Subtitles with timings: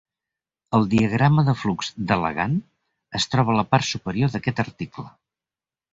[0.77, 2.57] El diagrama de flux d'"Elegant"
[3.21, 5.07] es troba a la part superior d'aquest article.